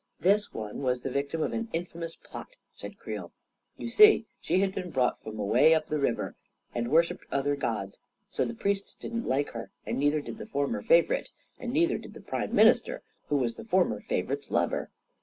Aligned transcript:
"This 0.19 0.51
one 0.51 0.79
was 0.81 1.01
the 1.01 1.11
victim 1.11 1.43
of 1.43 1.53
an 1.53 1.69
infamous 1.73 2.15
plot," 2.15 2.55
said 2.73 2.97
Creel. 2.97 3.31
u 3.77 3.83
You 3.83 3.87
see, 3.91 4.25
she 4.39 4.59
had 4.61 4.73
been 4.73 4.89
brought 4.89 5.21
from 5.21 5.37
away 5.37 5.75
up 5.75 5.85
the 5.85 5.99
river, 5.99 6.35
and 6.73 6.89
worshipped 6.89 7.23
other 7.31 7.55
gods; 7.55 7.99
so 8.27 8.43
the 8.43 8.55
priests 8.55 8.95
didn't 8.95 9.27
like 9.27 9.49
her, 9.51 9.69
and 9.85 9.99
neither 9.99 10.19
did 10.19 10.39
the 10.39 10.47
former 10.47 10.81
favorite, 10.81 11.29
and 11.59 11.71
neither 11.71 11.99
did 11.99 12.15
the 12.15 12.19
prime 12.21 12.51
minister, 12.55 13.03
who 13.27 13.35
was 13.37 13.53
the 13.53 13.63
former 13.65 14.01
favorite's 14.01 14.49
lover. 14.49 14.89